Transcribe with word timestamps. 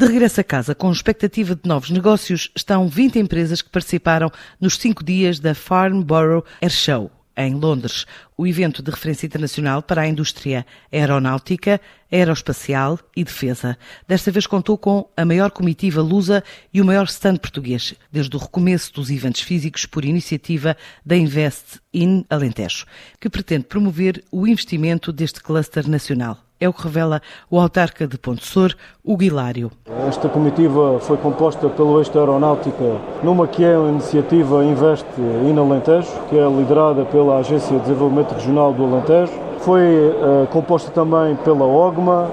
De 0.00 0.06
regresso 0.06 0.40
a 0.40 0.44
casa, 0.44 0.74
com 0.74 0.90
expectativa 0.90 1.54
de 1.54 1.68
novos 1.68 1.90
negócios, 1.90 2.50
estão 2.56 2.88
20 2.88 3.18
empresas 3.18 3.60
que 3.60 3.68
participaram 3.68 4.32
nos 4.58 4.78
cinco 4.78 5.04
dias 5.04 5.38
da 5.38 5.54
Farnborough 5.54 6.42
Air 6.62 6.70
Show 6.70 7.10
em 7.36 7.54
Londres, 7.54 8.06
o 8.40 8.46
evento 8.46 8.82
de 8.82 8.90
referência 8.90 9.26
internacional 9.26 9.82
para 9.82 10.00
a 10.00 10.08
indústria 10.08 10.64
aeronáutica, 10.90 11.78
aeroespacial 12.10 12.98
e 13.14 13.22
defesa. 13.22 13.76
Desta 14.08 14.30
vez 14.30 14.46
contou 14.46 14.78
com 14.78 15.06
a 15.14 15.26
maior 15.26 15.50
comitiva 15.50 16.00
lusa 16.00 16.42
e 16.72 16.80
o 16.80 16.84
maior 16.86 17.04
stand 17.04 17.36
português, 17.36 17.94
desde 18.10 18.34
o 18.34 18.40
recomeço 18.40 18.94
dos 18.94 19.10
eventos 19.10 19.42
físicos 19.42 19.84
por 19.84 20.06
iniciativa 20.06 20.74
da 21.04 21.18
Invest 21.18 21.80
in 21.92 22.24
Alentejo, 22.30 22.86
que 23.20 23.28
pretende 23.28 23.64
promover 23.64 24.24
o 24.32 24.46
investimento 24.46 25.12
deste 25.12 25.42
cluster 25.42 25.86
nacional. 25.86 26.38
É 26.62 26.68
o 26.68 26.74
que 26.74 26.82
revela 26.82 27.22
o 27.50 27.58
autarca 27.58 28.06
de 28.06 28.18
Ponte 28.18 28.46
Sor, 28.46 28.76
o 29.02 29.20
Hilário. 29.22 29.72
Esta 30.06 30.28
comitiva 30.28 31.00
foi 31.00 31.16
composta 31.16 31.70
pelo 31.70 31.98
Eixo 31.98 32.18
Aeronáutica, 32.18 33.00
numa 33.24 33.48
que 33.48 33.64
é 33.64 33.78
uma 33.78 33.88
iniciativa 33.88 34.62
Invest 34.62 35.06
in 35.18 35.58
Alentejo, 35.58 36.12
que 36.28 36.36
é 36.36 36.46
liderada 36.46 37.06
pela 37.06 37.38
Agência 37.38 37.74
de 37.78 37.82
Desenvolvimento 37.84 38.29
Regional 38.34 38.72
do 38.72 38.84
Alentejo. 38.84 39.32
Foi 39.58 39.80
uh, 39.80 40.46
composta 40.50 40.90
também 40.90 41.36
pela 41.36 41.64
OGMA 41.64 42.28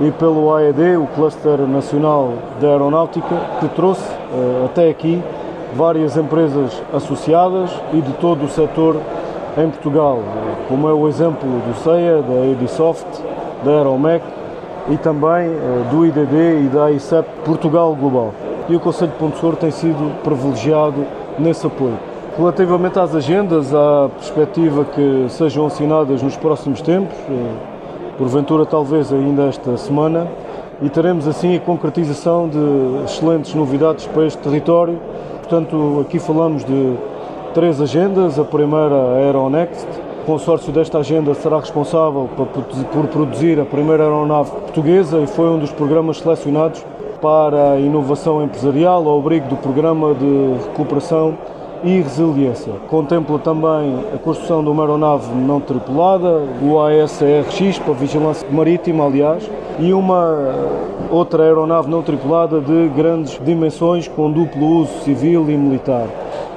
e 0.00 0.10
pelo 0.12 0.54
AED, 0.54 0.96
o 0.96 1.06
Cluster 1.14 1.58
Nacional 1.60 2.32
de 2.58 2.66
Aeronáutica, 2.66 3.36
que 3.60 3.68
trouxe 3.68 4.02
uh, 4.02 4.66
até 4.66 4.88
aqui 4.88 5.22
várias 5.74 6.16
empresas 6.16 6.82
associadas 6.92 7.70
e 7.92 8.00
de 8.00 8.12
todo 8.14 8.44
o 8.44 8.48
setor 8.48 8.96
em 9.58 9.68
Portugal, 9.68 10.20
como 10.68 10.88
é 10.88 10.92
o 10.92 11.08
exemplo 11.08 11.48
do 11.48 11.74
CEA, 11.82 12.22
da 12.22 12.46
Edisoft, 12.46 13.06
da 13.64 13.72
Aeromec 13.72 14.24
e 14.88 14.96
também 14.96 15.48
eh, 15.48 15.84
do 15.90 16.06
IDD 16.06 16.64
e 16.64 16.68
da 16.68 16.90
ICEP 16.90 17.28
Portugal 17.44 17.94
Global. 17.94 18.32
E 18.68 18.76
o 18.76 18.80
Conselho 18.80 19.10
de 19.10 19.18
Ponte 19.18 19.38
Sor 19.38 19.56
tem 19.56 19.70
sido 19.70 20.22
privilegiado 20.22 21.04
nesse 21.38 21.66
apoio. 21.66 21.98
Relativamente 22.36 22.98
às 22.98 23.14
agendas, 23.14 23.74
há 23.74 24.08
perspectiva 24.08 24.84
que 24.84 25.26
sejam 25.28 25.66
assinadas 25.66 26.22
nos 26.22 26.36
próximos 26.36 26.80
tempos, 26.80 27.16
eh, 27.28 27.52
porventura 28.16 28.64
talvez 28.64 29.12
ainda 29.12 29.46
esta 29.46 29.76
semana, 29.76 30.28
e 30.80 30.88
teremos 30.88 31.26
assim 31.26 31.56
a 31.56 31.60
concretização 31.60 32.48
de 32.48 33.04
excelentes 33.04 33.52
novidades 33.54 34.06
para 34.06 34.24
este 34.26 34.38
território. 34.38 34.98
Portanto, 35.38 36.04
aqui 36.06 36.20
falamos 36.20 36.64
de 36.64 36.94
três 37.52 37.80
agendas, 37.80 38.38
a 38.38 38.44
primeira 38.44 38.94
a 38.94 39.14
Aeronext, 39.16 39.86
o 40.22 40.24
consórcio 40.24 40.72
desta 40.72 40.98
agenda 40.98 41.34
será 41.34 41.58
responsável 41.58 42.28
por 42.92 43.06
produzir 43.08 43.58
a 43.58 43.64
primeira 43.64 44.04
aeronave 44.04 44.52
portuguesa 44.52 45.18
e 45.18 45.26
foi 45.26 45.48
um 45.48 45.58
dos 45.58 45.72
programas 45.72 46.18
selecionados 46.18 46.84
para 47.20 47.72
a 47.72 47.80
inovação 47.80 48.42
empresarial 48.42 49.06
ao 49.08 49.18
abrigo 49.18 49.48
do 49.48 49.56
Programa 49.56 50.14
de 50.14 50.66
Recuperação 50.68 51.36
e 51.82 52.00
Resiliência. 52.00 52.72
Contempla 52.88 53.38
também 53.38 54.04
a 54.14 54.18
construção 54.18 54.62
de 54.62 54.68
uma 54.68 54.82
aeronave 54.82 55.32
não 55.34 55.60
tripulada, 55.60 56.42
o 56.62 56.78
ASRX, 56.78 57.78
para 57.78 57.94
vigilância 57.94 58.46
marítima, 58.50 59.04
aliás, 59.04 59.48
e 59.78 59.92
uma 59.92 60.54
outra 61.10 61.44
aeronave 61.44 61.90
não 61.90 62.02
tripulada 62.02 62.60
de 62.60 62.88
grandes 62.88 63.40
dimensões 63.44 64.06
com 64.08 64.30
duplo 64.30 64.82
uso 64.82 65.00
civil 65.00 65.50
e 65.50 65.56
militar 65.56 66.06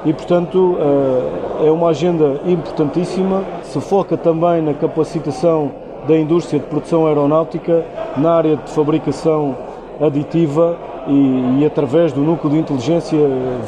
e, 0.05 0.13
portanto, 0.13 0.77
eh, 0.79 1.67
é 1.67 1.71
uma 1.71 1.89
agenda 1.89 2.41
importantíssima. 2.45 3.43
Se 3.63 3.79
foca 3.79 4.17
também 4.17 4.61
na 4.61 4.73
capacitação 4.73 5.71
da 6.07 6.17
indústria 6.17 6.59
de 6.59 6.65
produção 6.65 7.07
aeronáutica 7.07 7.85
na 8.17 8.33
área 8.33 8.57
de 8.57 8.69
fabricação 8.71 9.55
aditiva 10.01 10.77
e, 11.07 11.59
e 11.61 11.65
através 11.65 12.11
do 12.11 12.21
núcleo 12.21 12.53
de 12.53 12.59
inteligência 12.59 13.19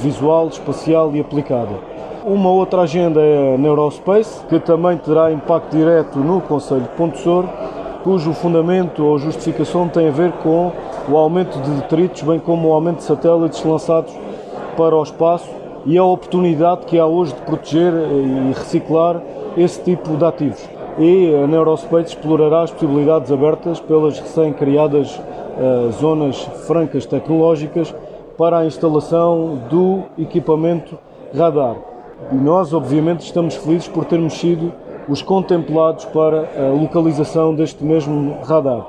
visual, 0.01 0.47
espacial 0.47 1.15
e 1.15 1.19
aplicada. 1.19 1.75
Uma 2.25 2.49
outra 2.49 2.81
agenda 2.81 3.21
é 3.21 3.53
a 3.53 3.57
Neurospace, 3.57 4.43
que 4.47 4.59
também 4.59 4.97
terá 4.97 5.31
impacto 5.31 5.75
direto 5.75 6.17
no 6.17 6.41
Conselho 6.41 6.81
de 6.81 6.89
Ponte 6.89 7.19
Sor, 7.19 7.45
cujo 8.03 8.33
fundamento 8.33 9.03
ou 9.03 9.19
justificação 9.19 9.87
tem 9.87 10.07
a 10.07 10.11
ver 10.11 10.31
com 10.43 10.71
o 11.09 11.17
aumento 11.17 11.59
de 11.59 11.69
detritos, 11.71 12.21
bem 12.23 12.39
como 12.39 12.69
o 12.69 12.73
aumento 12.73 12.97
de 12.97 13.03
satélites 13.03 13.63
lançados 13.63 14.13
para 14.75 14.95
o 14.95 15.03
espaço 15.03 15.49
e 15.85 15.97
a 15.97 16.03
oportunidade 16.03 16.85
que 16.85 16.97
há 16.97 17.05
hoje 17.05 17.33
de 17.33 17.41
proteger 17.41 17.93
e 17.93 18.53
reciclar 18.53 19.21
esse 19.55 19.81
tipo 19.81 20.17
de 20.17 20.25
ativos. 20.25 20.67
E 20.97 21.35
a 21.35 21.45
Neurospace 21.45 22.15
explorará 22.15 22.63
as 22.63 22.71
possibilidades 22.71 23.31
abertas 23.31 23.79
pelas 23.81 24.17
recém-criadas 24.17 25.19
uh, 25.19 25.91
zonas 25.91 26.41
francas 26.65 27.05
tecnológicas 27.05 27.93
para 28.37 28.59
a 28.59 28.65
instalação 28.65 29.59
do 29.69 30.03
equipamento 30.17 30.97
radar. 31.35 31.75
E 32.31 32.35
nós, 32.35 32.73
obviamente, 32.73 33.21
estamos 33.21 33.55
felizes 33.55 33.89
por 33.89 34.05
termos 34.05 34.35
sido 34.35 34.71
os 35.07 35.21
contemplados 35.21 36.05
para 36.05 36.47
a 36.57 36.73
localização 36.73 37.53
deste 37.53 37.83
mesmo 37.83 38.37
radar. 38.43 38.85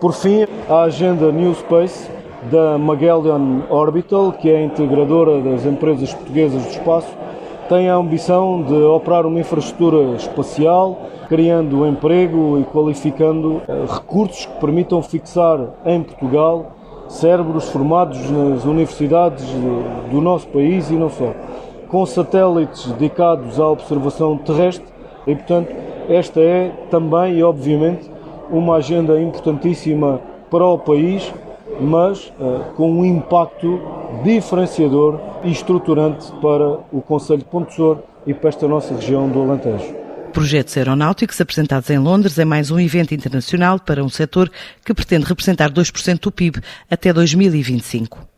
Por 0.00 0.12
fim, 0.12 0.46
a 0.68 0.82
agenda 0.82 1.30
New 1.30 1.54
Space 1.54 2.10
da 2.50 2.78
Magellan 2.78 3.64
Orbital, 3.68 4.32
que 4.32 4.48
é 4.48 4.56
a 4.56 4.62
integradora 4.62 5.40
das 5.42 5.66
empresas 5.66 6.14
portuguesas 6.14 6.62
do 6.62 6.70
espaço, 6.70 7.12
tem 7.70 7.88
a 7.88 7.94
ambição 7.94 8.62
de 8.64 8.74
operar 8.74 9.24
uma 9.24 9.38
infraestrutura 9.38 10.16
espacial, 10.16 11.02
criando 11.28 11.86
emprego 11.86 12.58
e 12.58 12.64
qualificando 12.64 13.62
eh, 13.68 13.84
recursos 13.88 14.44
que 14.44 14.60
permitam 14.60 15.00
fixar 15.00 15.68
em 15.86 16.02
Portugal 16.02 16.72
cérebros 17.06 17.68
formados 17.68 18.28
nas 18.28 18.64
universidades 18.64 19.46
do 20.10 20.20
nosso 20.20 20.48
país 20.48 20.90
e 20.90 20.94
não 20.94 21.08
só, 21.08 21.32
com 21.88 22.04
satélites 22.04 22.90
dedicados 22.90 23.60
à 23.60 23.68
observação 23.68 24.36
terrestre. 24.36 24.86
E, 25.24 25.36
portanto, 25.36 25.72
esta 26.08 26.40
é 26.40 26.72
também 26.90 27.36
e 27.36 27.42
obviamente 27.44 28.10
uma 28.50 28.76
agenda 28.78 29.20
importantíssima 29.20 30.20
para 30.50 30.66
o 30.66 30.76
país 30.76 31.32
mas 31.80 32.32
uh, 32.38 32.72
com 32.76 32.90
um 32.90 33.04
impacto 33.04 33.80
diferenciador 34.22 35.18
e 35.44 35.50
estruturante 35.50 36.30
para 36.42 36.78
o 36.92 37.00
Conselho 37.00 37.38
de 37.38 37.44
Ponte 37.46 37.74
Sor 37.74 38.02
e 38.26 38.34
para 38.34 38.48
esta 38.50 38.68
nossa 38.68 38.94
região 38.94 39.28
do 39.28 39.40
Alentejo. 39.40 39.94
Projetos 40.32 40.76
aeronáuticos 40.76 41.40
apresentados 41.40 41.90
em 41.90 41.98
Londres 41.98 42.38
é 42.38 42.44
mais 42.44 42.70
um 42.70 42.78
evento 42.78 43.12
internacional 43.12 43.80
para 43.80 44.04
um 44.04 44.08
setor 44.08 44.50
que 44.84 44.94
pretende 44.94 45.24
representar 45.24 45.70
2% 45.70 46.20
do 46.20 46.30
PIB 46.30 46.60
até 46.88 47.12
2025. 47.12 48.30